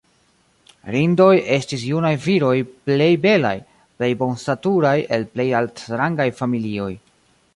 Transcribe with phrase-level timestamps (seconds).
[0.93, 2.55] "Rindoj" estis junaj viroj
[2.87, 3.53] plej belaj,
[3.99, 6.91] plej bonstaturaj el plej altrangaj familioj.